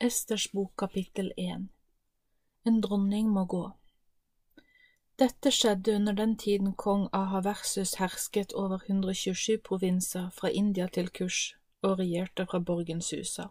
[0.00, 1.68] Esters bok kapittel 1
[2.62, 3.62] En dronning må gå
[5.18, 11.56] Dette skjedde under den tiden kong Ahaversus hersket over 127 provinser fra India til Kush
[11.82, 13.48] og regjerte fra borgen Susa.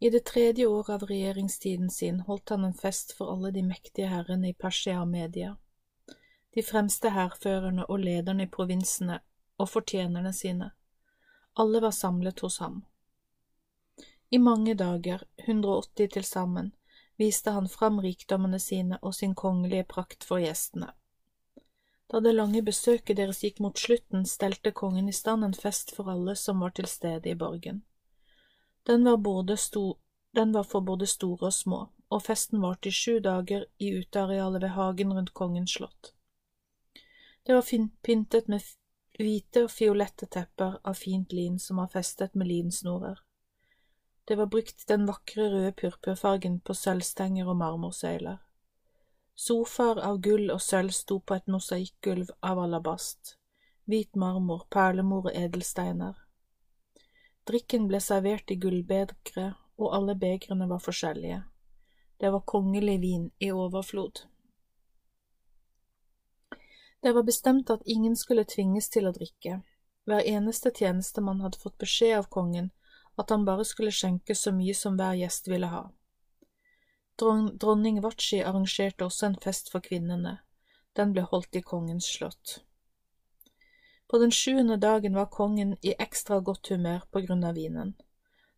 [0.00, 4.08] I det tredje året av regjeringstiden sin holdt han en fest for alle de mektige
[4.10, 5.52] herrene i Persia og Media,
[6.54, 9.20] de fremste hærførerne og lederne i provinsene
[9.58, 10.72] og fortjenerne sine.
[11.54, 12.82] Alle var samlet hos ham.
[14.34, 16.72] I mange dager, 180 til sammen,
[17.16, 20.88] viste han fram rikdommene sine og sin kongelige prakt for gjestene.
[22.10, 26.10] Da det lange besøket deres gikk mot slutten, stelte kongen i stand en fest for
[26.10, 27.84] alle som var til stede i borgen.
[28.90, 29.84] Den var, sto,
[30.34, 31.78] den var for både store og små,
[32.10, 36.10] og festen varte i sju dager i utearealet ved hagen rundt kongens slott.
[37.46, 37.70] Det var
[38.02, 38.66] pyntet med
[39.18, 43.22] hvite og fiolette tepper av fint lin som var festet med linsnorer.
[44.24, 48.38] Det var brukt den vakre røde purpurfargen på sølvstenger og marmorsøyler.
[49.36, 53.34] Sofaer av gull og sølv sto på et mosaikkgulv av alabast,
[53.84, 56.14] hvit marmor, perlemor og edelsteiner.
[57.44, 61.42] Drikken ble servert i gullbegre, og alle begrene var forskjellige.
[62.16, 64.22] Det var kongelig vin i overflod.
[67.02, 69.58] Det var bestemt at ingen skulle tvinges til å drikke.
[70.08, 72.70] Hver eneste tjenestemann hadde fått beskjed av kongen
[73.16, 75.84] at han bare skulle skjenke så mye som hver gjest ville ha.
[77.18, 80.38] Dronning Vachi arrangerte også en fest for kvinnene.
[80.96, 82.60] Den ble holdt i kongens slott.
[84.10, 87.94] På den sjuende dagen var kongen i ekstra godt humør på grunn av vinen.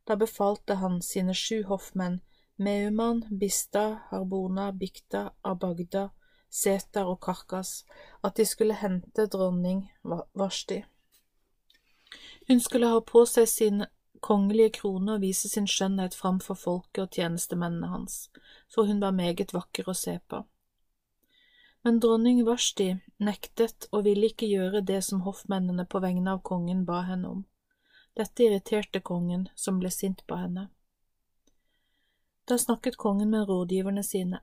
[0.04, 2.20] Da befalte han sine sju hoffmenn,
[2.56, 6.10] Meuman, Bista, Harbona, Bikta, Abagda,
[6.48, 7.84] Setar og Karkas,
[8.24, 9.90] at de skulle hente dronning
[10.32, 10.84] Vashti.
[12.48, 13.84] Hun skulle ha på seg sin
[14.20, 18.28] kongelige krone og vise sin skjønnhet framfor folket og tjenestemennene hans,
[18.72, 20.44] for hun var meget vakker å se på.
[21.86, 22.88] Men dronning Vashti
[23.22, 27.44] nektet og ville ikke gjøre det som hoffmennene på vegne av kongen ba henne om.
[28.16, 30.68] Dette irriterte kongen, som ble sint på henne.
[32.48, 34.40] Da snakket kongen med rådgiverne sine.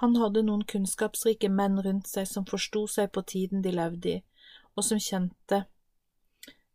[0.00, 4.22] Han hadde noen kunnskapsrike menn rundt seg som forsto seg på tiden de levde i,
[4.74, 5.64] og som kjente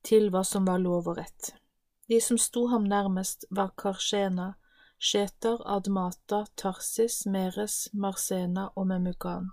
[0.02, 1.54] til hva som var lov og rett.
[2.10, 4.54] De som sto ham nærmest, var Karshena,
[4.98, 9.52] Shetar, Admata, Tarsis, Meres, Marsena og Memukan,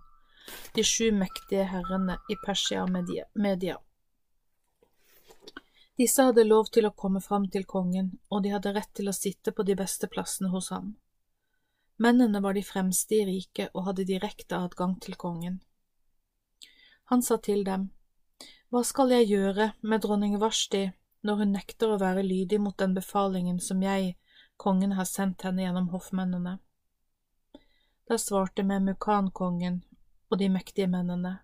[0.73, 2.87] de sju mektige herrene i Persia
[3.35, 3.77] Media.
[6.01, 9.17] Disse hadde lov til å komme fram til kongen, og de hadde rett til å
[9.21, 10.95] sitte på de beste plassene hos ham.
[12.01, 15.61] Mennene var de fremste i riket og hadde direkte adgang til kongen.
[17.13, 17.91] Han sa til dem,
[18.73, 20.89] Hva skal jeg gjøre med dronning Vashti
[21.27, 24.15] når hun nekter å være lydig mot den befalingen som jeg,
[24.57, 26.59] kongen, har sendt henne gjennom hoffmennene.
[28.07, 29.81] Da svarte Memukan-kongen
[30.31, 31.41] og de mektige mennene.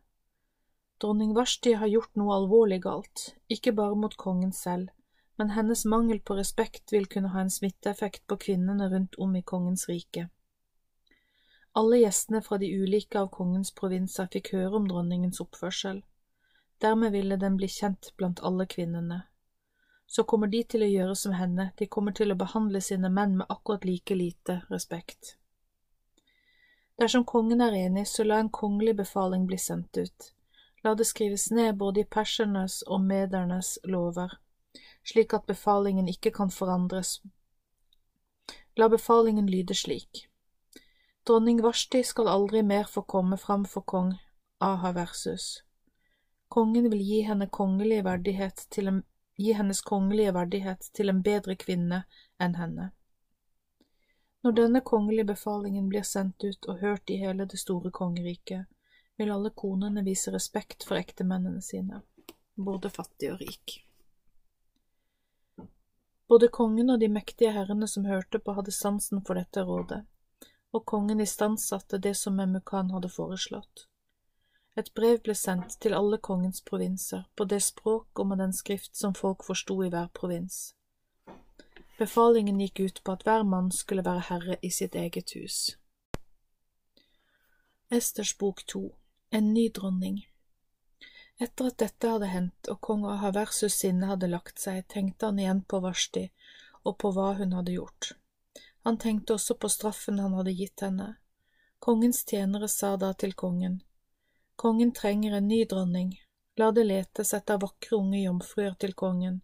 [1.03, 4.93] Dronning Vashti har gjort noe alvorlig galt, ikke bare mot kongen selv,
[5.41, 9.43] men hennes mangel på respekt vil kunne ha en smitteeffekt på kvinnene rundt om i
[9.43, 10.29] kongens rike.
[11.75, 16.03] Alle gjestene fra de ulike av kongens provinser fikk høre om dronningens oppførsel.
[16.85, 19.23] Dermed ville den bli kjent blant alle kvinnene
[20.13, 23.39] så kommer de til å gjøre som henne, de kommer til å behandle sine menn
[23.39, 25.39] med akkurat like lite respekt.
[27.01, 30.27] Dersom kongen er enig, så la en kongelig befaling bli sendt ut.
[30.85, 34.35] La det skrives ned både i persernes og medernes lover,
[35.01, 37.15] slik at befalingen ikke kan forandres.
[38.77, 40.27] La befalingen lyde slik.
[41.25, 44.13] Dronning Vashti skal aldri mer få komme fram for kong
[44.61, 45.63] Ahaversus.
[46.53, 49.03] Kongen vil gi henne kongelig verdighet til en
[49.43, 52.05] gi hennes kongelige verdighet til en bedre kvinne
[52.43, 52.91] enn henne.
[54.43, 58.67] Når denne kongelige befalingen blir sendt ut og hørt i hele det store kongeriket,
[59.19, 62.01] vil alle konene vise respekt for ektemennene sine,
[62.55, 63.77] både fattig og rik.
[66.33, 70.01] Både kongen og de mektige herrene som hørte på, hadde sansen for dette rådet,
[70.73, 73.87] og kongen istandsatte det som Memukan hadde foreslått.
[74.77, 78.97] Et brev ble sendt til alle kongens provinser, på det språk og med den skrift
[78.97, 80.75] som folk forsto i hver provins.
[81.99, 85.77] Befalingen gikk ut på at hver mann skulle være herre i sitt eget hus.
[87.93, 88.95] Esters bok to
[89.31, 90.23] En ny dronning
[91.37, 95.63] Etter at dette hadde hendt og kong Ahaversus sinne hadde lagt seg, tenkte han igjen
[95.69, 96.27] på Vashti
[96.83, 98.13] og på hva hun hadde gjort.
[98.87, 101.09] Han tenkte også på straffen han hadde gitt henne.
[101.79, 103.81] Kongens tjenere sa da til kongen,
[104.63, 106.23] Kongen trenger en ny dronning,
[106.57, 109.41] la det letes etter vakre unge jomfruer til kongen,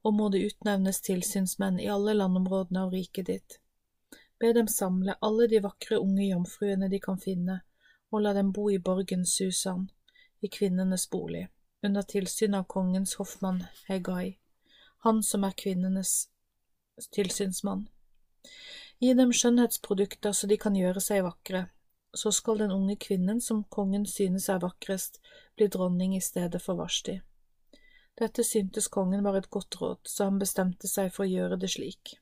[0.00, 3.58] og må det utnevnes tilsynsmenn i alle landområdene av riket ditt.
[4.40, 7.58] be dem samle alle de vakre unge jomfruene de kan finne,
[8.08, 9.90] og la dem bo i borgen Susan,
[10.40, 11.44] i kvinnenes bolig,
[11.82, 14.38] under tilsyn av kongens hoffmann Hegai,
[15.04, 16.16] han som er kvinnenes
[17.12, 17.84] tilsynsmann.
[18.98, 21.66] Gi dem skjønnhetsprodukter så de kan gjøre seg vakre,
[22.14, 25.20] så skal den unge kvinnen som kongen synes er vakrest,
[25.56, 27.20] bli dronning i stedet for Vashti.
[28.18, 31.72] Dette syntes kongen var et godt råd, så han bestemte seg for å gjøre det
[31.74, 32.14] slik.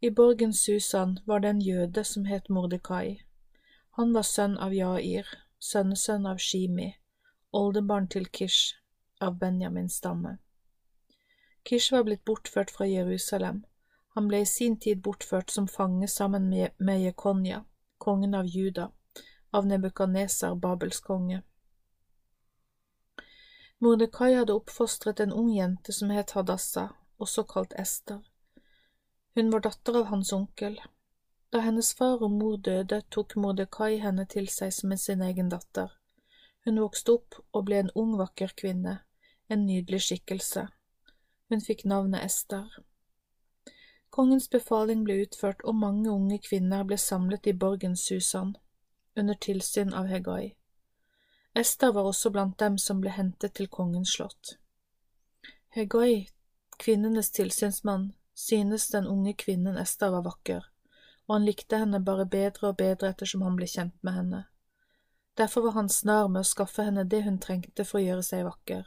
[0.00, 3.24] I borgen Susan var det en jøde som het Mordekai.
[3.98, 5.26] Han var sønn av Jair,
[5.58, 6.92] sønnesønn av Shimi,
[7.52, 8.74] oldebarn til Kish,
[9.20, 10.38] av Benjamins stamme.
[11.64, 13.64] Kish var blitt bortført fra Jerusalem.
[14.14, 17.64] Han ble i sin tid bortført som fange sammen med Jekonja,
[18.04, 18.90] kongen av Juda,
[19.50, 21.42] av Nebukadnesar, Babels konge.
[23.78, 28.20] Mordekai hadde oppfostret en ung jente som het Hadassa, også kalt Ester.
[29.34, 30.78] Hun var datter av hans onkel.
[31.52, 35.92] Da hennes far og mor døde, tok Mordekai henne til seg som sin egen datter.
[36.64, 38.98] Hun vokste opp og ble en ung, vakker kvinne,
[39.48, 40.68] en nydelig skikkelse.
[41.50, 42.70] Hun fikk navnet Ester.
[44.14, 48.52] Kongens befaling ble utført, og mange unge kvinner ble samlet i borgen Susan,
[49.18, 50.54] under tilsyn av Hegai.
[51.58, 54.54] Ester var også blant dem som ble hentet til kongens slott.
[55.74, 56.28] Hegai,
[56.78, 60.62] kvinnenes tilsynsmann, synes den unge kvinnen Ester var vakker,
[61.26, 64.44] og han likte henne bare bedre og bedre ettersom han ble kjent med henne.
[65.34, 68.46] Derfor var han snar med å skaffe henne det hun trengte for å gjøre seg
[68.46, 68.86] vakker.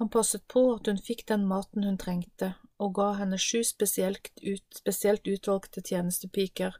[0.00, 4.30] Han passet på at hun fikk den maten hun trengte, og ga henne sju spesielt,
[4.42, 6.76] ut, spesielt utvalgte tjenestepiker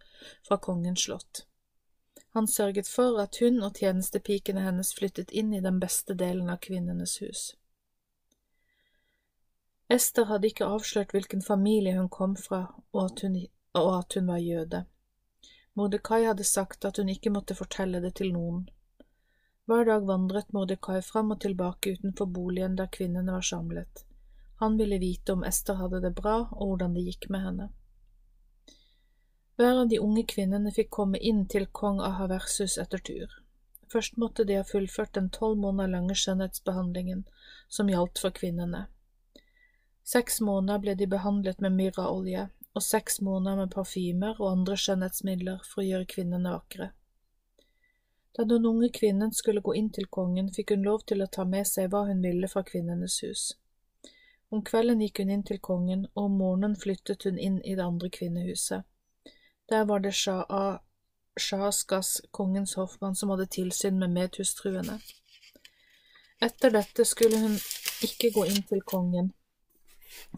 [0.48, 1.44] fra kongens slott.
[2.34, 6.58] Han sørget for at hun og tjenestepikene hennes flyttet inn i den beste delen av
[6.66, 7.42] kvinnenes hus.
[9.94, 13.36] Ester hadde ikke avslørt hvilken familie hun kom fra, og at hun,
[13.78, 14.80] og at hun var jøde.
[15.78, 18.64] Mordekai hadde sagt at hun ikke måtte fortelle det til noen.
[19.70, 24.04] Hver dag vandret Mordekai fram og tilbake utenfor boligen der kvinnene var samlet.
[24.62, 27.70] Han ville vite om Ester hadde det bra, og hvordan det gikk med henne.
[29.56, 33.30] Hver av de unge kvinnene fikk komme inn til kong Ahaversus etter tur.
[33.92, 37.22] Først måtte de ha fullført den tolv måneder lange skjønnhetsbehandlingen
[37.68, 38.86] som gjaldt for kvinnene.
[40.04, 45.62] Seks måneder ble de behandlet med myrraolje, og seks måneder med parfymer og andre skjønnhetsmidler
[45.62, 46.90] for å gjøre kvinnene vakre.
[48.34, 51.46] Da den unge kvinnen skulle gå inn til kongen, fikk hun lov til å ta
[51.46, 53.52] med seg hva hun ville fra kvinnenes hus.
[54.54, 57.82] Om kvelden gikk hun inn til kongen, og om morgenen flyttet hun inn i det
[57.82, 58.84] andre kvinnehuset.
[59.66, 65.00] Der var det Shahaskas, kongens hoffmann, som hadde tilsyn med medhustruene.
[66.38, 67.58] Etter dette skulle hun
[68.06, 69.32] ikke gå inn til kongen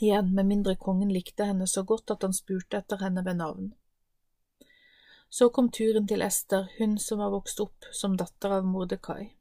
[0.01, 3.75] igjen, med mindre kongen likte henne så godt at han spurte etter henne ved navn.
[5.29, 9.36] Så kom turen til Ester, hun som var vokst opp som datter av Mordekai.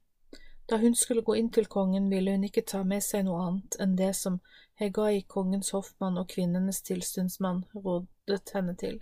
[0.66, 3.76] Da hun skulle gå inn til kongen, ville hun ikke ta med seg noe annet
[3.82, 4.40] enn det som
[4.80, 8.98] Hegai, kongens hoffmann og kvinnenes tilsynsmann, rådet henne til.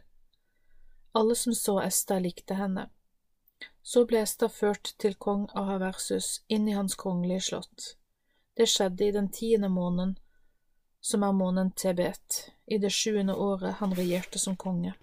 [1.15, 2.89] Alle som så Esta, likte henne.
[3.83, 7.95] Så ble Esta ført til kong Ahaversus, inn i hans kongelige slott.
[8.57, 10.19] Det skjedde i den tiende måneden,
[11.01, 14.95] som er måneden Tebet, i det sjuende året han regjerte som konge.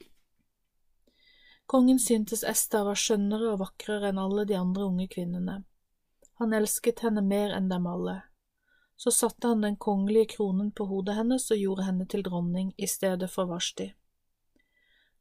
[1.65, 5.61] Kongen syntes Esta var skjønnere og vakrere enn alle de andre unge kvinnene.
[6.41, 8.15] Han elsket henne mer enn dem alle.
[8.97, 12.87] Så satte han den kongelige kronen på hodet hennes og gjorde henne til dronning i
[12.89, 13.85] stedet for Vashti.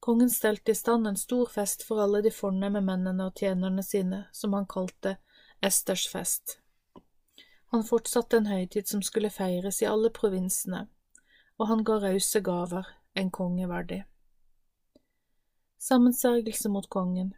[0.00, 4.22] Kongen stelte i stand en stor fest for alle de fornemme mennene og tjenerne sine,
[4.32, 5.18] som han kalte
[5.60, 6.56] Esters fest.
[7.76, 10.86] Han fortsatte en høytid som skulle feires i alle provinsene,
[11.60, 14.06] og han ga rause gaver, en konge verdig.
[15.76, 17.34] Sammensvergelse mot kongen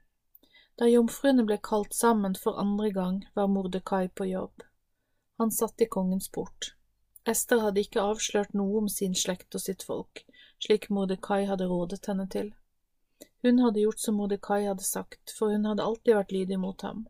[0.82, 4.62] da jomfruene ble kalt sammen for andre gang, var Mordekai på jobb.
[5.38, 6.72] Han satt i kongens port.
[7.32, 10.24] Ester hadde ikke avslørt noe om sin slekt og sitt folk,
[10.66, 12.50] slik Mordekai hadde rådet henne til.
[13.46, 17.06] Hun hadde gjort som Mordekai hadde sagt, for hun hadde alltid vært lydig mot ham.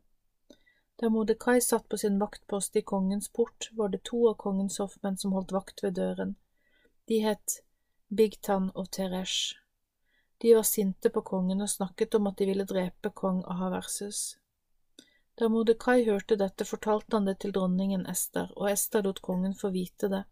[1.01, 5.17] Da Mordekai satt på sin vaktpost i kongens port, var det to av kongens hoffmenn
[5.17, 6.37] som holdt vakt ved døren.
[7.09, 7.63] De het
[8.13, 9.62] Bigtan og Teresh.
[10.43, 14.23] De var sinte på kongen og snakket om at de ville drepe kong Ahaversus.
[15.39, 19.71] Da Mordekai hørte dette, fortalte han det til dronningen Ester, og Ester lot kongen få
[19.71, 20.25] vite det,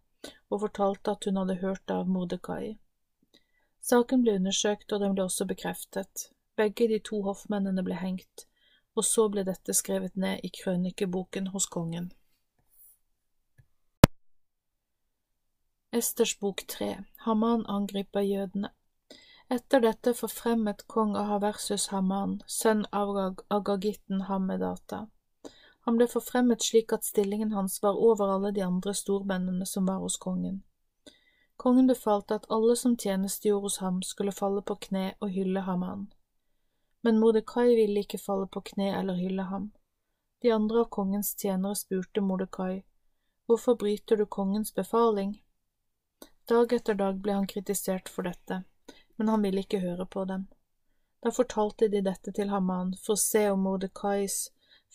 [0.51, 2.73] og fortalte at hun hadde hørt det av Mordekai.
[3.81, 6.27] Saken ble undersøkt, og den ble også bekreftet.
[6.59, 8.49] Begge de to hoffmennene ble hengt,
[8.99, 12.11] og så ble dette skrevet ned i krønikeboken hos kongen.
[15.95, 16.93] Esters bok tre
[17.29, 18.75] Haman angriper jødene
[19.53, 23.17] Etter dette forfremmet kong Ahaversus Haman, sønn av
[23.49, 25.09] Agagitten Hammedata.
[25.81, 29.99] Han ble forfremmet slik at stillingen hans var over alle de andre stormennene som var
[30.05, 30.63] hos kongen.
[31.57, 36.07] Kongen befalte at alle som tjenestegjorde hos ham, skulle falle på kne og hylle Haman.
[37.03, 39.73] Men Mordekai ville ikke falle på kne eller hylle ham.
[40.43, 42.85] De andre av kongens tjenere spurte Mordekai,
[43.51, 45.41] Hvorfor bryter du kongens befaling?
[46.47, 48.63] Dag etter dag ble han kritisert for dette,
[49.21, 50.47] men han ville ikke høre på dem.
[51.21, 54.47] Da fortalte de dette til Haman for å se om Mordekais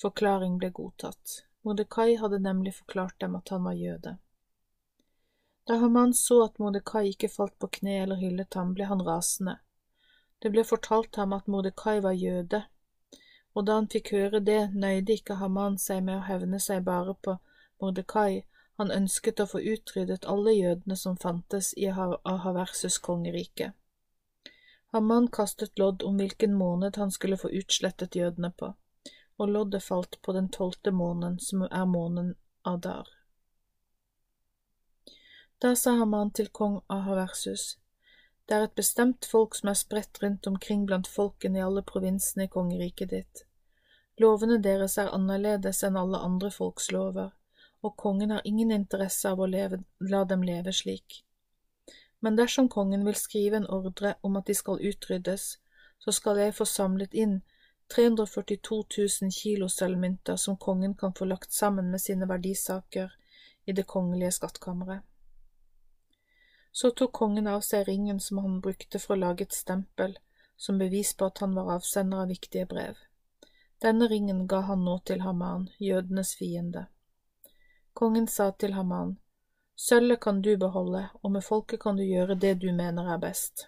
[0.01, 1.43] forklaring ble godtatt.
[1.61, 4.15] Mordekai hadde nemlig forklart dem at han var jøde.
[5.69, 9.59] Da Haman så at Mordekai ikke falt på kne eller hyllet ham, ble han rasende.
[10.41, 12.65] Det ble fortalt ham at Mordekai var jøde,
[13.53, 17.13] og da han fikk høre det, nøyde ikke Haman seg med å hevne seg bare
[17.13, 17.37] på
[17.81, 18.43] Mordekai,
[18.81, 23.75] han ønsket å få utryddet alle jødene som fantes i Ahaversus kongerike.
[24.95, 28.69] Haman kastet lodd om hvilken måned han skulle få utslettet jødene på,
[29.37, 33.09] og loddet falt på den tolvte måneden, som er måneden Adar.
[35.59, 37.77] Da sa Haman til kong Ahaversus,
[38.45, 42.47] det er et bestemt folk som er spredt rundt omkring blant folkene i alle provinsene
[42.47, 43.47] i kongeriket ditt.
[44.21, 47.33] Lovene deres er annerledes enn alle andre folks lover
[47.85, 51.21] og kongen har ingen interesse av å leve, la dem leve slik.
[52.25, 55.43] Men dersom kongen vil skrive en ordre om at de skal utryddes,
[56.01, 57.35] så skal jeg få samlet inn
[57.93, 58.77] 342
[59.21, 63.13] 000 kilo sølvmynter som kongen kan få lagt sammen med sine verdisaker
[63.65, 65.03] i det kongelige skattkammeret.
[66.71, 70.17] Så tok kongen av seg ringen som han brukte for å lage et stempel
[70.57, 72.97] som bevis på at han var avsender av viktige brev.
[73.85, 76.87] Denne ringen ga han nå til Haman, jødenes fiende.
[77.93, 79.13] Kongen sa til Haman,
[79.75, 83.67] Sølvet kan du beholde, og med folket kan du gjøre det du mener er best.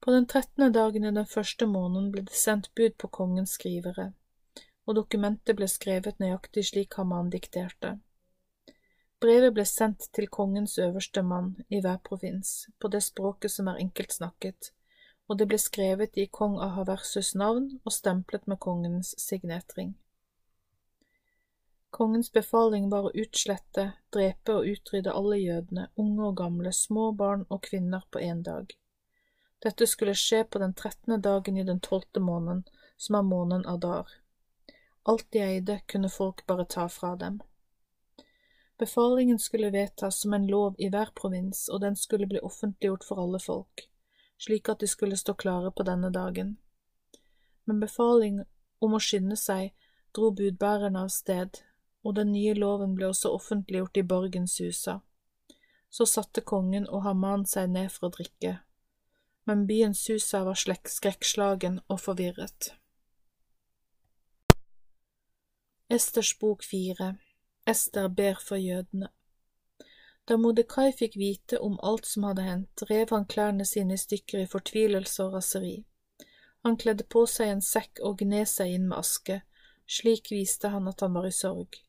[0.00, 4.12] På den trettende dagen i den første måneden ble det sendt bud på kongens skrivere,
[4.86, 7.98] og dokumentet ble skrevet nøyaktig slik Haman dikterte.
[9.20, 13.82] Brevet ble sendt til kongens øverste mann i hver provins, på det språket som er
[13.82, 14.72] enkelt snakket,
[15.28, 19.96] og det ble skrevet i kong Ahaversus navn og stemplet med kongens signetring.
[21.90, 27.46] Kongens befaling var å utslette, drepe og utrydde alle jødene, unge og gamle, små barn
[27.48, 28.74] og kvinner på én dag.
[29.64, 32.64] Dette skulle skje på den trettende dagen i den tolvte måneden,
[32.96, 34.10] som er måneden Adar.
[35.08, 37.40] Alt de eide, kunne folk bare ta fra dem.
[38.78, 43.22] Befalingen skulle vedtas som en lov i hver provins, og den skulle bli offentliggjort for
[43.22, 43.88] alle folk,
[44.38, 46.58] slik at de skulle stå klare på denne dagen.
[47.64, 48.44] Men befaling
[48.78, 49.72] om å skynde seg
[50.14, 51.58] dro budbærerne av sted,
[52.08, 55.00] og den nye loven ble også offentliggjort i borgens husa.
[55.92, 58.58] Så satte kongen og Haman seg ned for å drikke,
[59.48, 62.72] men byens husa var skrekkslagen og forvirret.
[65.92, 67.14] Esters bok fire
[67.68, 69.08] Ester ber for jødene
[70.28, 74.42] Da Modekai fikk vite om alt som hadde hendt, rev han klærne sine i stykker
[74.42, 75.78] i fortvilelse og raseri.
[76.64, 79.40] Han kledde på seg en sekk og gned seg inn med aske,
[79.88, 81.80] slik viste han at han var i sorg.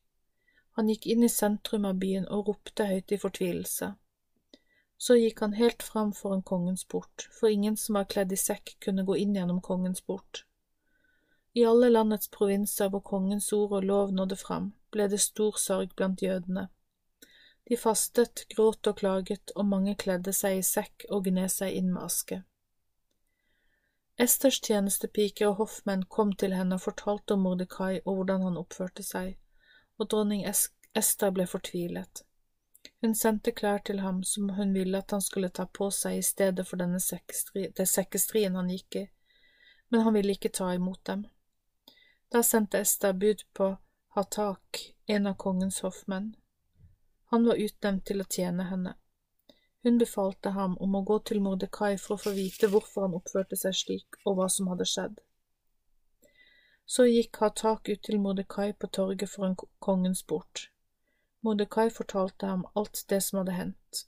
[0.78, 3.94] Han gikk inn i sentrum av byen og ropte høyt i fortvilelse.
[5.00, 8.76] Så gikk han helt fram foran kongens port, for ingen som var kledd i sekk
[8.84, 10.44] kunne gå inn gjennom kongens port.
[11.52, 15.96] I alle landets provinser hvor kongens ord og lov nådde fram, ble det stor sorg
[15.96, 16.68] blant jødene.
[17.70, 21.90] De fastet, gråt og klaget, og mange kledde seg i sekk og gned seg inn
[21.94, 22.42] med aske.
[24.20, 29.06] Esters tjenestepiker og hoffmenn kom til henne og fortalte om Mordekai og hvordan han oppførte
[29.06, 29.38] seg,
[30.00, 32.24] og dronning Esta ble fortvilet.
[33.00, 36.24] Hun sendte klær til ham som hun ville at han skulle ta på seg i
[36.24, 39.04] stedet for denne sekkestrien han gikk i,
[39.88, 41.26] men han ville ikke ta imot dem.
[42.32, 43.70] Da sendte Esta bud på
[44.16, 46.34] Hatak, en av kongens hoffmenn.
[47.30, 48.96] Han var utnevnt til å tjene henne.
[49.82, 53.56] Hun befalte ham om å gå til Mordekai for å få vite hvorfor han oppførte
[53.56, 55.20] seg slik, og hva som hadde skjedd.
[56.90, 60.70] Så gikk Hatak ut til Mordekai på torget foran kongens port.
[61.46, 64.00] Mordekai fortalte ham alt det som hadde hendt,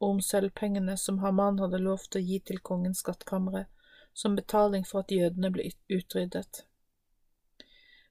[0.00, 3.66] og om sølvpengene som Haman hadde lovt å gi til kongens skattkamre,
[4.14, 6.62] som betaling for at jødene ble utryddet.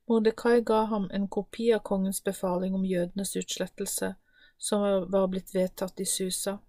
[0.05, 4.13] Mordekai ga ham en kopi av kongens befaling om jødenes utslettelse,
[4.57, 6.59] som var blitt vedtatt i Susa.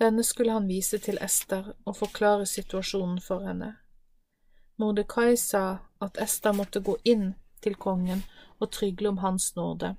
[0.00, 3.74] Denne skulle han vise til Ester og forklare situasjonen for henne.
[4.80, 5.66] Mordekai sa
[6.04, 7.32] at Ester måtte gå inn
[7.64, 8.24] til kongen
[8.58, 9.94] og trygle om hans nåde.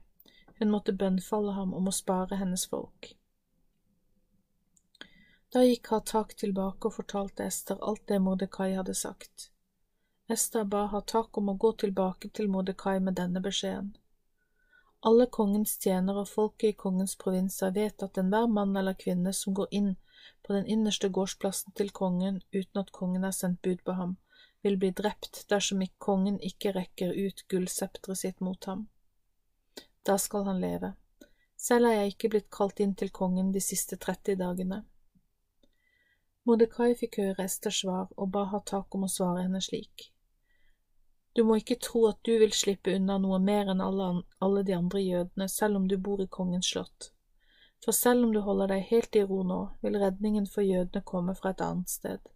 [0.60, 3.14] Hun måtte bønnfalle ham om å spare hennes folk.
[5.54, 9.50] Da gikk Hatak tilbake og fortalte Ester alt det Mordekai hadde sagt.
[10.36, 13.92] Ester ba Hatak om å gå tilbake til Mordekai med denne beskjeden.
[15.04, 19.54] Alle kongens tjenere og folket i kongens provinser vet at enhver mann eller kvinne som
[19.54, 19.90] går inn
[20.48, 24.16] på den innerste gårdsplassen til kongen uten at kongen har sendt bud på ham,
[24.64, 28.88] vil bli drept dersom kongen ikke rekker ut gullsepteret sitt mot ham.
[30.04, 30.94] Da skal han leve.
[31.58, 34.84] Selv er jeg ikke blitt kalt inn til kongen de siste 30 dagene.
[36.44, 40.10] Mordekai fikk høre Esters svar og ba Hatak om å svare henne slik.
[41.34, 45.02] Du må ikke tro at du vil slippe unna noe mer enn alle de andre
[45.02, 47.10] jødene, selv om du bor i kongens slott.
[47.84, 51.36] For selv om du holder deg helt i ro nå, vil redningen for jødene komme
[51.36, 52.33] fra et annet sted.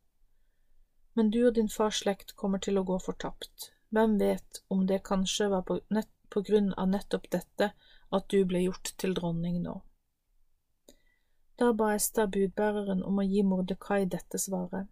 [1.17, 3.71] Men du og din fars slekt kommer til å gå fortapt.
[3.89, 7.71] Hvem vet om det kanskje var på, nett, på grunn av nettopp dette
[8.13, 9.79] at du ble gjort til dronning nå.
[11.57, 14.85] Da ba Ester budbæreren om å gi Mordekai dette svaret.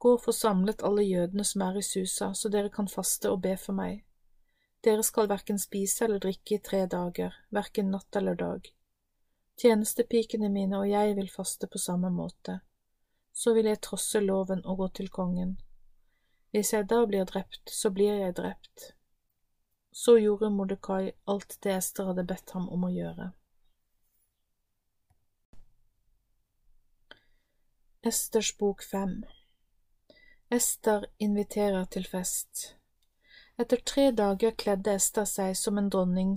[0.00, 3.42] Gå og få samlet alle jødene som er i Susa, så dere kan faste og
[3.44, 4.02] be for meg.
[4.84, 8.66] Dere skal hverken spise eller drikke i tre dager, hverken natt eller dag.
[9.60, 12.58] Tjenestepikene mine og jeg vil faste på samme måte.
[13.34, 15.56] Så vil jeg trosse loven og gå til kongen.
[16.54, 18.92] Hvis jeg da blir drept, så blir jeg drept.
[19.92, 23.32] Så gjorde Mordekai alt det Ester hadde bedt ham om å gjøre.
[28.06, 29.22] Esters bok fem
[30.54, 32.74] Ester inviterer til fest.
[33.58, 36.34] Etter tre dager kledde Ester seg som en dronning.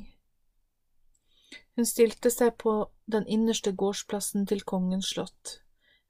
[1.75, 2.74] Hun stilte seg på
[3.06, 5.60] den innerste gårdsplassen til kongens slott,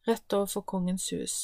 [0.07, 1.37] rett overfor kongens hus.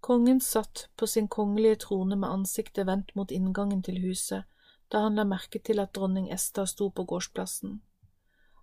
[0.00, 4.44] Kongen satt på sin kongelige trone med ansiktet vendt mot inngangen til huset
[4.92, 7.80] da han la merke til at dronning Esther sto på gårdsplassen.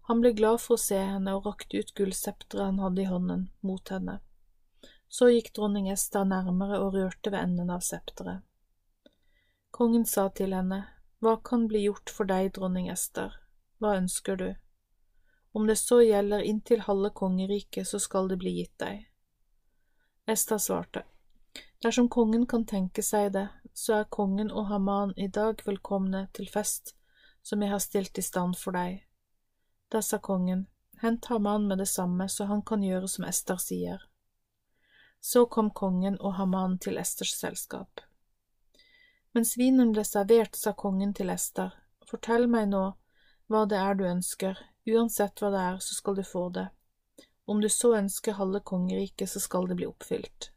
[0.08, 3.50] Han ble glad for å se henne og rakte ut gullsepteret han hadde i hånden,
[3.62, 4.20] mot henne.
[5.08, 8.42] Så gikk dronning Esta nærmere og rørte ved enden av septeret.
[9.72, 10.86] Kongen sa til henne,
[11.20, 13.36] Hva kan bli gjort for deg, dronning Ester,
[13.80, 14.50] hva ønsker du?
[15.54, 19.06] Om det så gjelder inntil halve kongeriket, så skal det bli gitt deg.
[20.26, 21.04] Esta svarte,
[21.84, 26.48] Dersom kongen kan tenke seg det, så er kongen og Haman i dag velkomne til
[26.50, 26.96] fest
[27.44, 29.02] som jeg har stilt i stand for deg.
[29.92, 30.68] Da sa kongen,
[31.02, 34.06] Hent Haman med det samme, så han kan gjøre som Ester sier.
[35.20, 38.00] Så kom kongen og Haman til Esters selskap.
[39.36, 41.76] Mens vinen ble servert, sa kongen til Ester,
[42.08, 42.86] fortell meg nå
[43.52, 44.56] hva det er du ønsker,
[44.90, 46.68] uansett hva det er, så skal du få det.
[47.46, 50.52] Om du så ønsker halve kongeriket, så skal det bli oppfylt.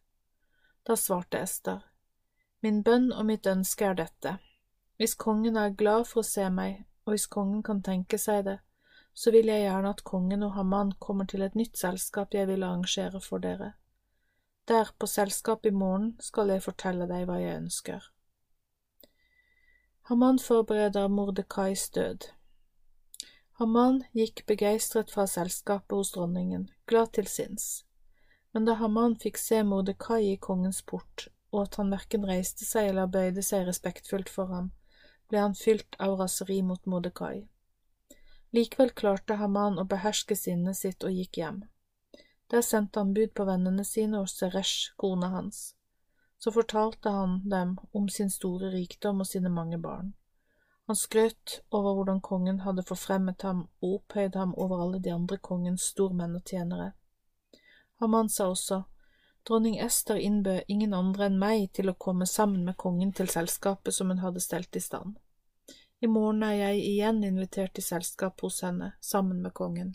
[0.86, 1.82] Da svarte Ester,
[2.62, 4.36] Min bønn og mitt ønske er dette.
[4.96, 8.58] Hvis kongen er glad for å se meg, og hvis kongen kan tenke seg det,
[9.14, 12.64] så vil jeg gjerne at kongen og Haman kommer til et nytt selskap jeg vil
[12.66, 13.72] arrangere for dere.
[14.68, 18.08] Der, på selskap i morgen, skal jeg fortelle deg hva jeg ønsker.
[20.10, 22.28] Haman forbereder Mordekais død.
[23.58, 27.84] Haman gikk begeistret fra selskapet hos dronningen, glad til sinns.
[28.52, 32.90] Men da Haman fikk se Mordekai i kongens port, og at han verken reiste seg
[32.90, 34.68] eller bøyde seg respektfullt for ham,
[35.32, 37.46] ble han fylt av raseri mot Mordekai.
[38.52, 41.64] Likevel klarte Haman å beherske sinnet sitt og gikk hjem.
[42.52, 45.72] Der sendte han bud på vennene sine og Seresh, kona hans.
[46.36, 50.12] Så fortalte han dem om sin store rikdom og sine mange barn.
[50.86, 55.38] Han skrøt over hvordan kongen hadde forfremmet ham og opphøyd ham over alle de andre
[55.38, 56.92] kongens stormenn og tjenere.
[58.00, 58.82] Haman sa også,
[59.48, 63.94] Dronning Ester innbød ingen andre enn meg til å komme sammen med kongen til selskapet
[63.94, 65.18] som hun hadde stelt i stand.
[66.00, 69.94] I morgen er jeg igjen invitert til selskap hos henne, sammen med kongen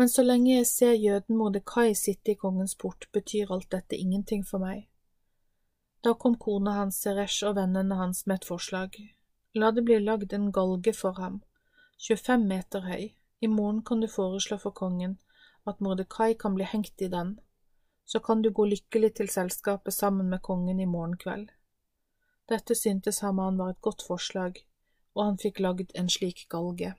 [0.00, 4.46] men så lenge jeg ser jøden Mordekai sitte i kongens port, betyr alt dette ingenting
[4.48, 4.86] for meg.
[6.02, 8.94] Da kom kona hans Seresh og vennene hans med et forslag.
[9.54, 11.42] La det bli lagd en galge for ham,
[12.00, 13.10] 25 meter høy.
[13.40, 15.18] I morgen kan du foreslå for kongen
[15.68, 17.38] at Mordekai kan bli hengt i den.
[18.04, 21.50] Så kan du gå lykkelig til selskapet sammen med kongen i morgen kveld.
[22.48, 24.56] Dette syntes Haman var et godt forslag,
[25.14, 26.94] og han fikk lagd en slik galge.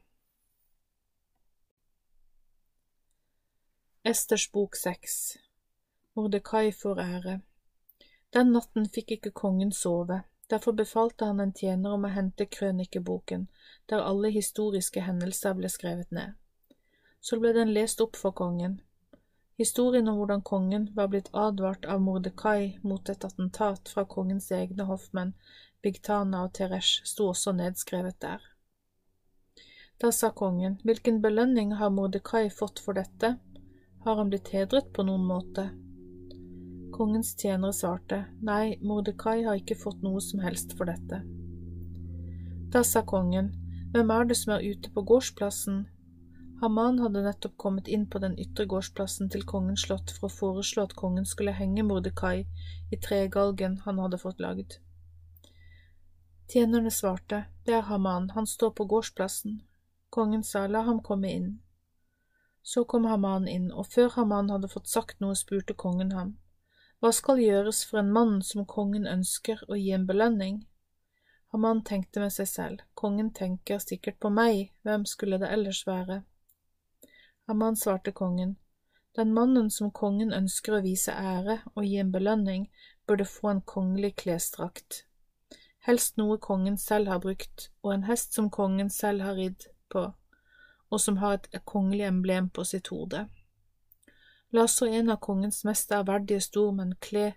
[4.06, 5.38] Esters bok seks
[6.16, 7.42] Mordekai får ære
[8.34, 13.50] Den natten fikk ikke kongen sove, derfor befalte han en tjener om å hente krønikeboken,
[13.92, 16.38] der alle historiske hendelser ble skrevet ned.
[17.20, 18.80] Så ble den lest opp for kongen.
[19.60, 24.88] Historien om hvordan kongen var blitt advart av Mordekai mot et attentat fra kongens egne
[24.88, 25.36] hoffmenn,
[25.84, 28.42] Bigtana og Teresh, sto også nedskrevet der.
[30.02, 33.36] Da sa kongen, hvilken belønning har Mordekai fått for dette,
[34.06, 35.68] har han blitt hedret på noen måte?
[37.02, 41.18] Kongens tjenere svarte, nei, Mordekai har ikke fått noe som helst for dette.
[42.70, 43.48] Da sa kongen,
[43.96, 45.80] hvem er det som er ute på gårdsplassen?
[46.60, 50.84] Haman hadde nettopp kommet inn på den ytre gårdsplassen til kongens slott for å foreslå
[50.86, 52.44] at kongen skulle henge Mordekai
[52.94, 54.78] i tregalgen han hadde fått lagd.
[56.54, 59.58] Tjenerne svarte, det er Haman, han står på gårdsplassen.
[60.14, 61.50] Kongen sa, la ham komme inn.
[62.62, 66.38] Så kom Haman inn, og før Haman hadde fått sagt noe, spurte kongen ham,
[67.02, 70.62] hva skal gjøres for en mann som kongen ønsker å gi en belønning?
[71.52, 76.22] Haman tenkte med seg selv, kongen tenker sikkert på meg, hvem skulle det ellers være?
[77.50, 78.56] Haman svarte kongen,
[79.18, 82.70] den mannen som kongen ønsker å vise ære og gi en belønning,
[83.10, 85.04] burde få en kongelig klesdrakt
[85.88, 90.08] helst noe kongen selv har brukt, og en hest som kongen selv har ridd på,
[90.92, 93.26] og som har et kongelig emblem på sitt hode.
[94.52, 97.32] La så en av kongens mest ærverdige stormenn kle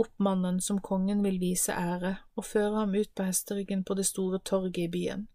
[0.00, 4.06] opp mannen som kongen vil vise ære, og føre ham ut på hesteryggen på det
[4.06, 5.26] store torget i byen.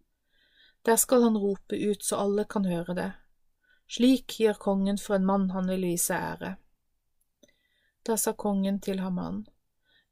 [0.86, 3.12] Der skal han rope ut så alle kan høre det.
[3.90, 6.56] Slik gir kongen for en mann han vil vise ære.
[8.06, 9.46] Da sa kongen til Haman,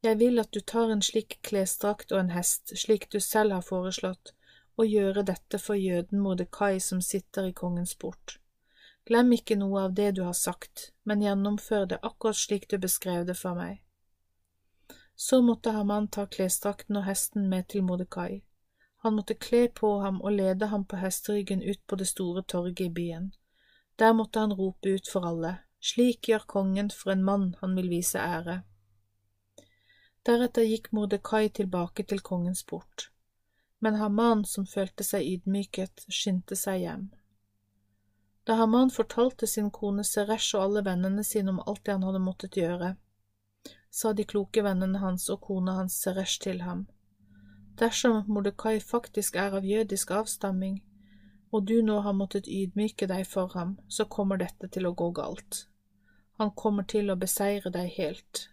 [0.04, 3.62] jeg vil at du tar en slik klesdrakt og en hest, slik du selv har
[3.62, 4.34] foreslått,
[4.78, 8.40] og gjøre dette for jøden Mordekai som sitter i kongens port.
[9.06, 13.26] Glem ikke noe av det du har sagt, men gjennomfør det akkurat slik du beskrev
[13.28, 13.82] det for meg.
[15.16, 18.44] Så måtte Haman ta klesdrakten og hesten med til Mordekai.
[19.04, 22.86] Han måtte kle på ham og lede ham på hesteryggen ut på det store torget
[22.86, 23.34] i byen.
[24.00, 27.90] Der måtte han rope ut for alle, slik gjør kongen for en mann han vil
[27.92, 28.62] vise ære.
[30.26, 33.10] Deretter gikk Mordekai tilbake til kongens port,
[33.80, 37.10] men Haman, som følte seg ydmyket, skyndte seg hjem.
[38.46, 42.20] Da Haman fortalte sin kone Seresh og alle vennene sine om alt det han hadde
[42.20, 42.96] måttet gjøre,
[43.90, 46.88] sa de kloke vennene hans og kona hans Seresh til ham.
[47.80, 50.82] Dersom Mordekai faktisk er av jødisk avstamming,
[51.54, 55.12] og du nå har måttet ydmyke deg for ham, så kommer dette til å gå
[55.16, 55.68] galt.
[56.42, 58.48] Han kommer til å beseire deg helt.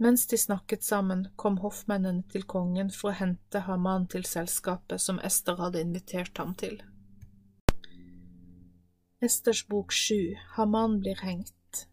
[0.00, 5.20] Mens de snakket sammen, kom hoffmennene til kongen for å hente Haman til selskapet som
[5.22, 6.80] Ester hadde invitert ham til.
[9.22, 11.86] Esters bok sju Haman blir hengt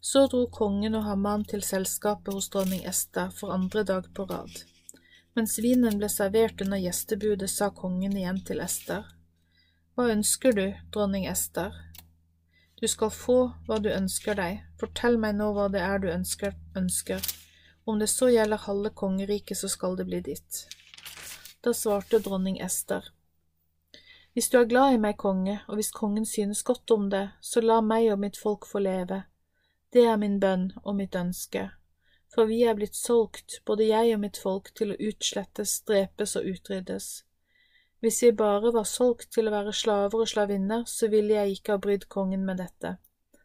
[0.00, 4.50] Så dro kongen og Haman til selskapet hos dronning Ester for andre dag på rad.
[5.38, 9.06] Mens vinen ble servert under gjestebudet, sa kongen igjen til Ester.
[9.94, 11.78] Hva ønsker du, dronning Ester?
[12.82, 16.58] Du skal få hva du ønsker deg, fortell meg nå hva det er du ønsker,
[16.74, 17.22] ønsker.
[17.86, 20.64] Om det så gjelder halve kongeriket, så skal det bli ditt.
[21.62, 23.13] Da svarte dronning Ester.
[24.34, 27.60] Hvis du er glad i meg, konge, og hvis kongen synes godt om det, så
[27.62, 29.22] la meg og mitt folk få leve.
[29.94, 31.68] Det er min bønn og mitt ønske.
[32.34, 36.48] For vi er blitt solgt, både jeg og mitt folk, til å utslettes, drepes og
[36.50, 37.06] utryddes.
[38.02, 41.76] Hvis vi bare var solgt til å være slaver og slavinner, så ville jeg ikke
[41.76, 42.96] ha brydd kongen med dette.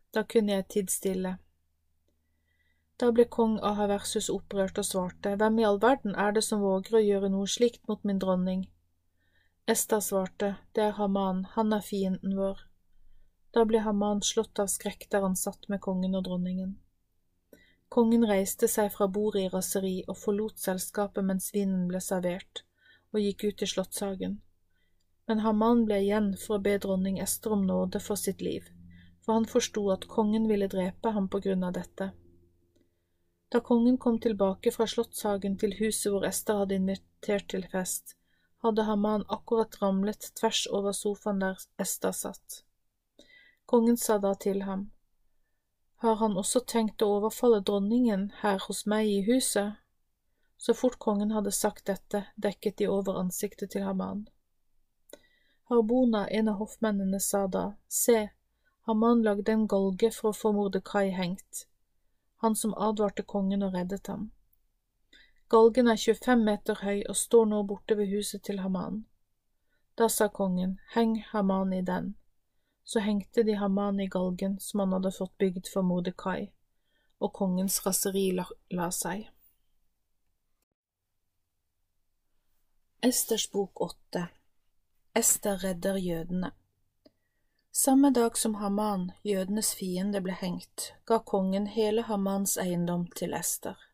[0.09, 1.35] Da kunne jeg tidd stille.
[2.99, 6.97] Da ble kong Ahaversus opprørt og svarte, Hvem i all verden er det som våger
[6.97, 8.65] å gjøre noe slikt mot min dronning?
[9.69, 12.61] Esta svarte, Det er Haman, han er fienden vår.
[13.53, 16.71] Da ble Haman slått av skrekk der han satt med kongen og dronningen.
[17.93, 22.63] Kongen reiste seg fra bordet i raseri og forlot selskapet mens vinen ble servert,
[23.13, 24.35] og gikk ut i slottshagen.
[25.29, 28.65] Men Haman ble igjen for å be dronning Ester om nåde for sitt liv,
[29.21, 32.09] for han forsto at kongen ville drepe ham på grunn av dette.
[33.53, 38.15] Da kongen kom tilbake fra slottshagen til huset hvor Ester hadde invitert til fest,
[38.63, 42.63] hadde Haman akkurat ramlet tvers over sofaen der Esta satt.
[43.65, 44.91] Kongen sa da til ham,
[45.95, 49.79] Har han også tenkt å overfalle dronningen her hos meg i huset?
[50.57, 54.27] Så fort kongen hadde sagt dette, dekket de over ansiktet til Haman.
[55.69, 58.29] Harbona, en av hoffmennene, sa da, Se,
[58.87, 61.69] Haman lagde en galge for å få Mordekai hengt
[62.39, 64.29] han som advarte kongen og reddet ham.
[65.49, 69.05] Galgen er 25 meter høy og står nå borte ved huset til Haman.
[69.97, 72.13] Da sa kongen, heng Haman i den.
[72.83, 76.51] Så hengte de Haman i galgen som han hadde fått bygd for Mordekai,
[77.19, 79.25] og kongens raseri la, la seg.
[83.01, 84.27] Esters bok åtte
[85.15, 86.51] Ester redder jødene
[87.79, 93.88] samme dag som Haman, jødenes fiende, ble hengt, ga kongen hele Hamans eiendom til Ester.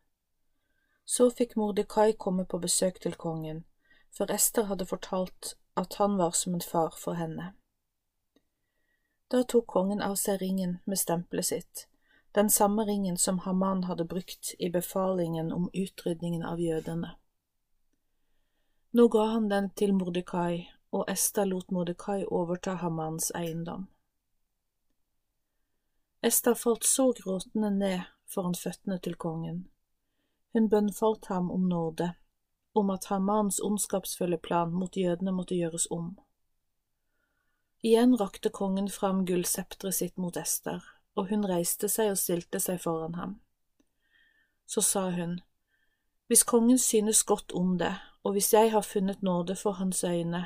[1.06, 3.64] Så fikk Mordekai komme på besøk til kongen,
[4.10, 7.52] for Ester hadde fortalt at han var som en far for henne.
[9.30, 11.86] Da tok kongen av seg ringen med stempelet sitt,
[12.34, 17.14] den samme ringen som Haman hadde brukt i befalingen om utryddingen av jødene.
[18.90, 23.88] Nå ga han den til Mordekai, og Ester lot Mordekai overta Hamans eiendom.
[26.22, 29.66] Ester falt så gråtende ned foran føttene til kongen.
[30.56, 32.14] Hun bønnfalt ham om nåde,
[32.72, 36.14] om at Hamans ondskapsfulle plan mot jødene måtte gjøres om.
[37.84, 40.80] Igjen rakte kongen fram gullsepteret sitt mot Ester,
[41.12, 43.34] og hun reiste seg og stilte seg foran ham.
[44.64, 45.42] Så sa hun,
[46.26, 47.92] Hvis kongen synes godt om det,
[48.24, 50.40] og hvis jeg har funnet nåde for hans øyne,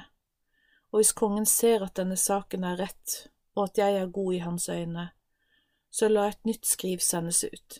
[0.90, 4.42] og hvis kongen ser at denne saken er rett, og at jeg er god i
[4.42, 5.06] hans øyne,
[5.90, 7.78] så la et nytt skriv sendes ut.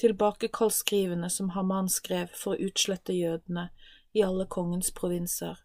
[0.00, 3.66] Tilbakekall skrivene som Haman skrev for å utslette jødene
[4.16, 5.58] i alle kongens provinser.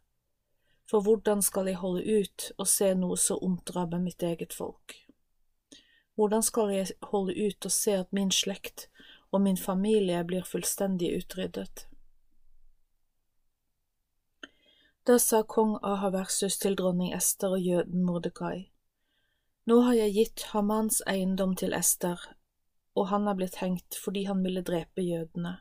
[0.91, 4.97] For hvordan skal jeg holde ut og se noe så ondt ramme mitt eget folk?
[6.19, 8.89] Hvordan skal jeg holde ut og se at min slekt
[9.31, 11.87] og min familie blir fullstendig utryddet?
[15.07, 18.71] Da sa kong Ahaversus til dronning Ester og jøden Mordekai,
[19.65, 22.19] Nå har jeg gitt Hamans eiendom til Ester,
[22.95, 25.57] og han er blitt hengt fordi han ville drepe jødene.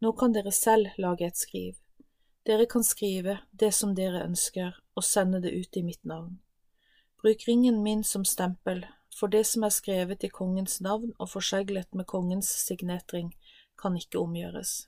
[0.00, 1.74] Nå kan dere selv lage et skriv.
[2.46, 6.38] Dere kan skrive det som dere ønsker, og sende det ut i mitt navn.
[7.20, 11.92] Bruk ringen min som stempel, for det som er skrevet i kongens navn og forseglet
[11.94, 13.34] med kongens signetring,
[13.76, 14.86] kan ikke omgjøres.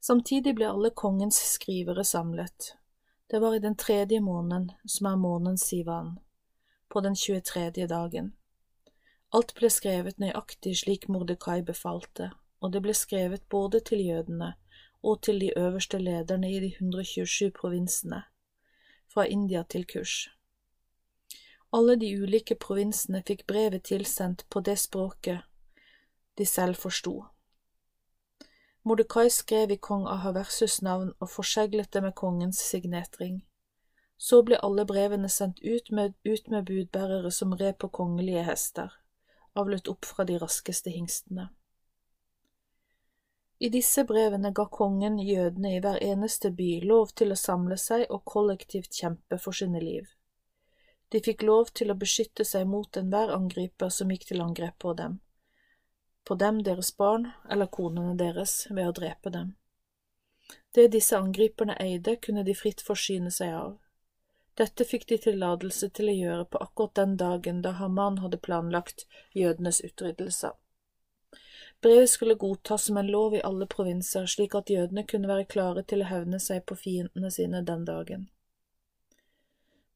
[0.00, 2.72] Samtidig ble alle kongens skrivere samlet.
[3.30, 6.18] Det var i den tredje måneden, som er måneden Sivan,
[6.88, 7.86] på den 23.
[7.86, 8.32] dagen.
[9.32, 14.52] Alt ble skrevet nøyaktig slik Mordekai befalte, og det ble skrevet både til jødene
[15.02, 18.22] og til de øverste lederne i de 127 provinsene,
[19.08, 20.28] fra India til Kush.
[21.72, 25.40] Alle de ulike provinsene fikk brevet tilsendt på det språket
[26.38, 27.24] de selv forsto.
[28.84, 33.44] Mordekai skrev i kong Ahaversus navn og forseglet det med kongens signetring.
[34.18, 38.92] Så ble alle brevene sendt ut med, ut med budbærere som red på kongelige hester,
[39.54, 41.48] avlet opp fra de raskeste hingstene.
[43.62, 48.08] I disse brevene ga kongen jødene i hver eneste by lov til å samle seg
[48.10, 50.08] og kollektivt kjempe for sine liv.
[51.14, 54.96] De fikk lov til å beskytte seg mot enhver angriper som gikk til angrep på
[54.98, 55.20] dem,
[56.24, 59.54] på dem, deres barn eller konene deres, ved å drepe dem.
[60.74, 63.76] Det disse angriperne eide, kunne de fritt forsyne seg av.
[64.54, 69.06] Dette fikk de tillatelse til å gjøre på akkurat den dagen da Haman hadde planlagt
[69.32, 70.52] jødenes utryddelse.
[71.82, 75.82] Brevet skulle godtas som en lov i alle provinser, slik at jødene kunne være klare
[75.82, 78.28] til å hevne seg på fiendene sine den dagen.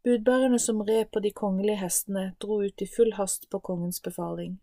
[0.07, 4.57] Budbærerne som red på de kongelige hestene, dro ut i full hast på kongens befaling.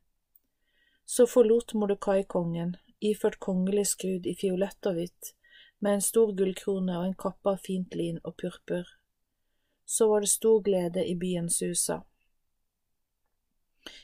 [1.06, 5.34] Så forlot Mordekai kongen, iført kongelig skrud i fiolett og hvitt,
[5.80, 8.88] med en stor gullkrone og en kappe av fint lin og purpur.
[9.86, 12.02] Så var det stor glede i byens husa.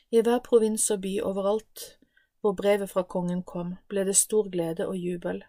[0.09, 1.85] I hver provins og by overalt
[2.41, 5.43] hvor brevet fra kongen kom, ble det stor glede og jubel.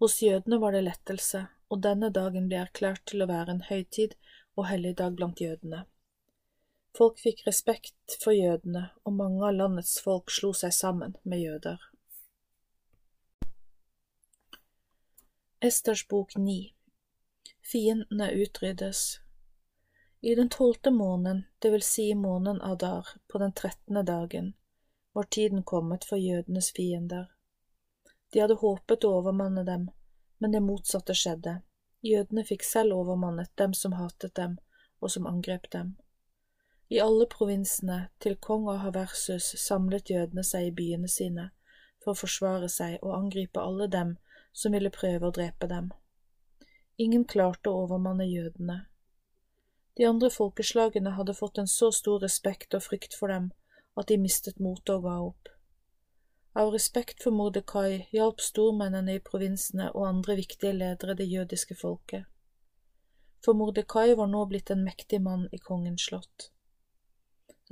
[0.00, 4.16] Hos jødene var det lettelse, og denne dagen ble erklært til å være en høytid
[4.56, 5.86] og helligdag blant jødene.
[6.96, 11.80] Folk fikk respekt for jødene, og mange av landets folk slo seg sammen med jøder.
[15.64, 16.72] Esters bok 9
[17.64, 19.16] Fiendene utryddes
[20.26, 24.54] I den tolvte måneden, det vil si måneden Adar, på den trettende dagen,
[25.12, 27.28] var tiden kommet for jødenes fiender.
[28.32, 29.84] De hadde håpet å overmanne dem,
[30.42, 31.60] men det motsatte skjedde.
[32.02, 34.56] Jødene fikk selv overmannet dem som hatet dem
[34.98, 35.94] og som angrep dem.
[36.90, 41.52] I alle provinsene, til kong Ahaversus, samlet jødene seg i byene sine
[42.02, 44.16] for å forsvare seg og angripe alle dem
[44.50, 45.94] som ville prøve å drepe dem.
[46.98, 48.82] Ingen klarte å overmanne jødene.
[49.96, 53.52] De andre folkeslagene hadde fått en så stor respekt og frykt for dem
[53.96, 55.48] at de mistet motet og ga opp.
[56.56, 62.24] Av respekt for Mordekai hjalp stormennene i provinsene og andre viktige ledere det jødiske folket.
[63.44, 66.50] For Mordekai var nå blitt en mektig mann i kongens slott.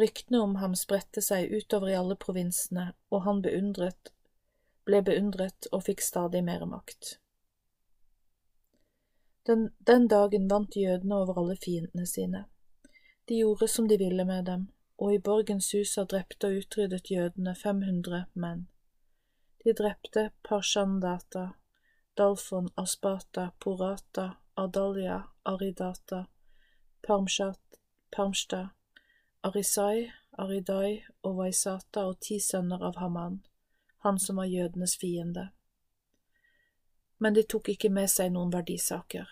[0.00, 4.12] Ryktene om ham spredte seg utover i alle provinsene, og han beundret,
[4.84, 7.18] ble beundret og fikk stadig mer makt.
[9.46, 12.44] Den, den dagen vant jødene over alle fiendene sine.
[13.28, 17.54] De gjorde som de ville med dem, og i borgens huser drepte og utryddet jødene
[17.54, 18.66] 500 menn.
[19.64, 21.48] De drepte Parshandata,
[22.16, 26.24] Dalfon, Aspata, Porata, Adalia, Aridata,
[27.06, 27.60] Parmshat,
[28.16, 28.68] Parmsta,
[29.42, 33.42] Arisai, Aridai og Vaisata og ti sønner av Haman,
[34.04, 35.48] han som var jødenes fiende.
[37.24, 39.30] Men de tok ikke med seg noen verdisaker.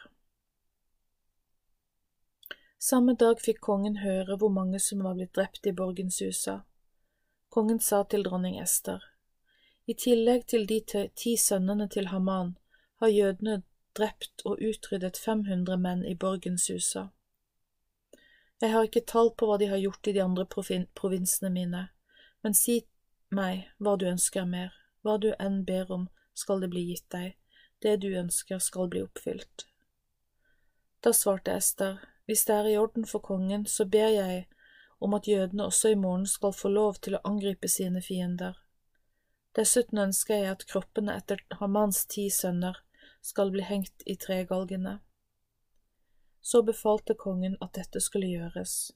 [2.82, 6.62] Samme dag fikk kongen høre hvor mange som var blitt drept i borgenshusa.
[7.52, 9.04] Kongen sa til dronning Ester,
[9.86, 10.78] i tillegg til de
[11.14, 12.54] ti sønnene til Haman
[13.02, 13.62] har jødene
[13.98, 17.10] drept og utryddet 500 menn i borgenshusa.
[18.62, 21.84] Jeg har ikke tall på hva de har gjort i de andre provinsene mine,
[22.42, 22.80] men si
[23.28, 27.34] meg hva du ønsker mer, hva du enn ber om skal det bli gitt deg,
[27.82, 29.66] det du ønsker skal bli oppfylt.
[31.02, 34.46] Da svarte Ester, hvis det er i orden for kongen, så ber jeg
[35.02, 38.54] om at jødene også i morgen skal få lov til å angripe sine fiender.
[39.58, 42.78] Dessuten ønsker jeg at kroppene etter Hamans ti sønner
[43.20, 45.00] skal bli hengt i tregalgene.
[46.40, 48.92] Så befalte kongen at dette skulle gjøres.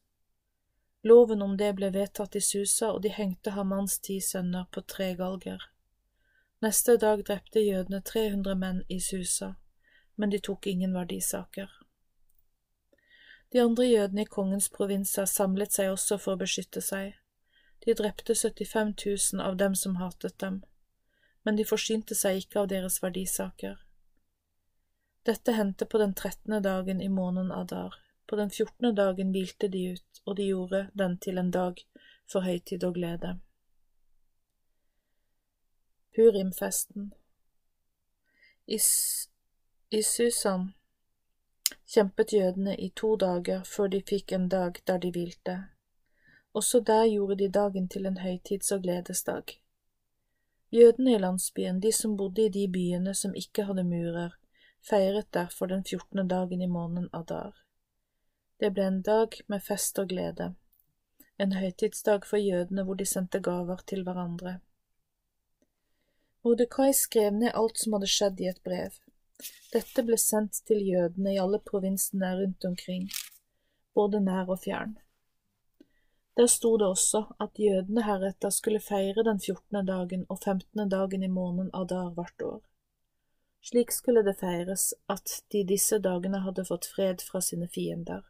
[1.06, 5.12] Loven om det ble vedtatt i Susa, og de hengte Hamans ti sønner på tre
[5.18, 5.60] galger.
[6.64, 9.54] Neste dag drepte jødene 300 menn i Susa,
[10.16, 11.68] men de tok ingen verdisaker.
[13.52, 17.12] De andre jødene i kongens provinser samlet seg også for å beskytte seg.
[17.84, 18.94] De drepte 75
[19.34, 20.62] 000 av dem som hatet dem,
[21.44, 23.76] men de forsynte seg ikke av deres verdisaker.
[25.28, 27.94] Dette hendte på den trettende dagen i måneden Adar.
[28.26, 31.82] På den fjortende dagen hvilte de ut, og de gjorde den til en dag
[32.30, 33.36] for høytid og glede.
[36.16, 37.12] Purimfesten
[38.66, 38.78] I,
[39.90, 40.72] I Susan
[41.86, 45.56] kjempet jødene i to dager før de fikk en dag der de hvilte.
[46.56, 49.58] Også der gjorde de dagen til en høytids- og gledesdag.
[50.72, 54.38] Jødene i landsbyen, de som bodde i de byene som ikke hadde murer,
[54.90, 57.52] feiret derfor den fjortende dagen i måneden Adar.
[58.60, 60.54] Det ble en dag med fest og glede,
[61.38, 64.60] en høytidsdag for jødene hvor de sendte gaver til hverandre.
[66.46, 68.92] Mordekai skrev ned alt som hadde skjedd i et brev.
[69.72, 73.08] Dette ble sendt til jødene i alle provinsene rundt omkring,
[73.98, 74.92] både nær og fjern.
[76.38, 81.24] Der sto det også at jødene heretter skulle feire den fjortende dagen og femtende dagen
[81.26, 82.60] i måneden Adar hvert år.
[83.66, 88.20] Slik skulle det feires at de disse dagene hadde fått fred fra sine fiender.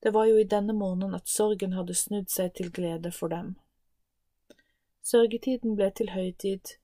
[0.00, 3.52] Det var jo i denne måneden at sorgen hadde snudd seg til glede for dem.
[5.04, 6.78] Sørgetiden ble til høytid,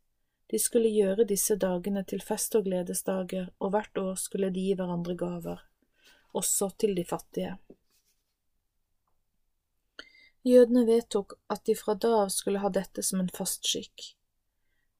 [0.50, 4.74] de skulle gjøre disse dagene til fest og gledesdager, og hvert år skulle de gi
[4.78, 5.60] hverandre gaver,
[6.34, 7.58] også til de fattige.
[10.42, 14.14] Jødene vedtok at de fra da av skulle ha dette som en fast skikk.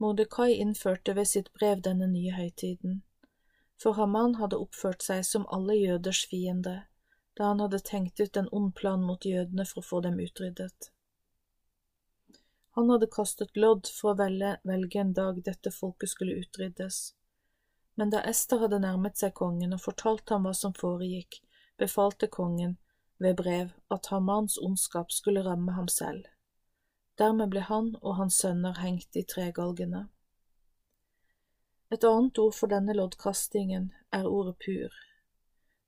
[0.00, 3.00] Mordekai innførte ved sitt brev denne nye høytiden,
[3.80, 6.76] for Haman hadde oppført seg som alle jøders fiende,
[7.36, 10.92] da han hadde tenkt ut en ond plan mot jødene for å få dem utryddet.
[12.80, 17.00] Han hadde kastet lodd for å velge, velge en dag dette folket skulle utryddes,
[18.00, 21.42] men da Ester hadde nærmet seg kongen og fortalt ham hva som foregikk,
[21.76, 22.78] befalte kongen
[23.20, 26.24] ved brev at Hamans ondskap skulle ramme ham selv.
[27.20, 30.06] Dermed ble han og hans sønner hengt i tregalgene.
[31.92, 34.96] Et annet ord for denne loddkastingen er ordet pur.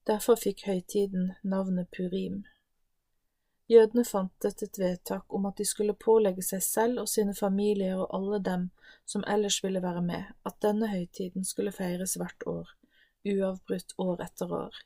[0.04, 2.42] Derfor fikk høytiden navnet purim.
[3.70, 8.10] Jødene fantet et vedtak om at de skulle pålegge seg selv og sine familier og
[8.16, 8.70] alle dem
[9.06, 12.74] som ellers ville være med, at denne høytiden skulle feires hvert år,
[13.28, 14.82] uavbrutt år etter år.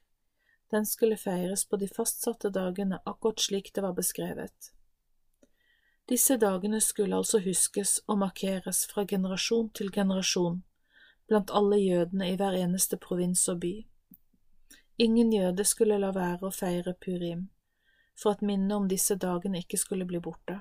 [0.70, 4.72] Den skulle feires på de fastsatte dagene akkurat slik det var beskrevet.
[6.08, 10.62] Disse dagene skulle altså huskes og markeres fra generasjon til generasjon
[11.26, 13.74] blant alle jødene i hver eneste provins og by.
[15.02, 17.48] Ingen jøde skulle la være å feire Purim,
[18.16, 20.60] for at minnet om disse dagene ikke skulle bli borte.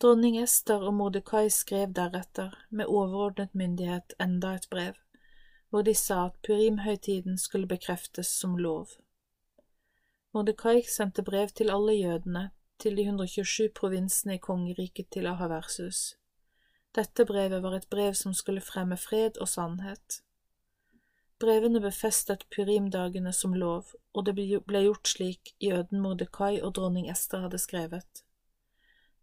[0.00, 4.94] Dronning Ester og Mordekai skrev deretter, med overordnet myndighet, enda et brev,
[5.68, 8.96] hvor de sa at Purim-høytiden skulle bekreftes som lov.
[10.32, 16.16] Mordekai sendte brev til alle jødene, til de 127 provinsene i kongeriket til Ahaversus.
[16.94, 20.22] Dette brevet var et brev som skulle fremme fred og sannhet.
[21.40, 27.46] Brevene befestet purimdagene som lov, og det ble gjort slik jøden Mordekai og dronning Ester
[27.46, 28.24] hadde skrevet.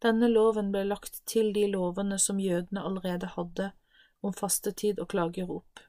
[0.01, 3.72] Denne loven ble lagt til de lovene som jødene allerede hadde
[4.26, 5.82] om fastetid og klagerop.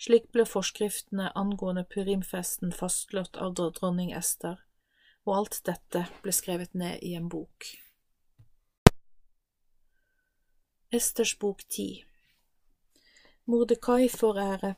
[0.00, 4.62] Slik ble forskriftene angående purimfesten fastslått av dronning Ester,
[5.26, 7.66] og alt dette ble skrevet ned i en bok.
[10.94, 12.04] Esters bok ti
[13.50, 14.72] Mordekai får ære.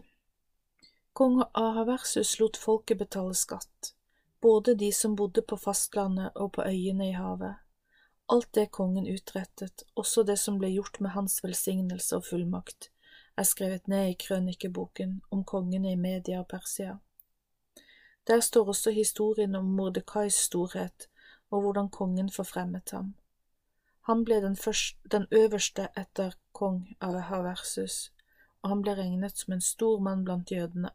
[1.14, 3.94] Kong Ahaversus lot folket betale skatt,
[4.40, 7.58] både de som bodde på fastlandet og på øyene i havet.
[8.32, 12.88] Alt det kongen utrettet, også det som ble gjort med hans velsignelse og fullmakt,
[13.36, 16.96] er skrevet ned i krønikeboken om kongene i Media og Persia.
[18.26, 21.08] Der står også historien om Mordekais storhet
[21.50, 23.14] og hvordan kongen forfremmet ham.
[24.08, 28.12] Han ble den, første, den øverste etter kong Ahaversus,
[28.62, 30.90] og han ble regnet som en stor mann blant jødene.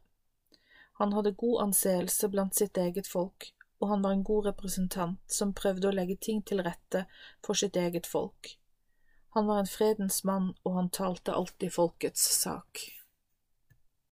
[0.98, 5.54] Han hadde god anseelse blant sitt eget folk, og han var en god representant som
[5.54, 7.06] prøvde å legge ting til rette
[7.46, 8.56] for sitt eget folk.
[9.38, 12.82] Han var en fredens mann, og han talte alltid folkets sak.